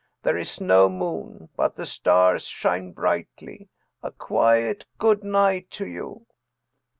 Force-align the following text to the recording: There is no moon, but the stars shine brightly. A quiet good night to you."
There 0.23 0.35
is 0.35 0.59
no 0.59 0.89
moon, 0.89 1.49
but 1.55 1.75
the 1.75 1.85
stars 1.85 2.45
shine 2.45 2.91
brightly. 2.91 3.69
A 4.01 4.09
quiet 4.09 4.87
good 4.97 5.23
night 5.23 5.69
to 5.73 5.85
you." 5.85 6.25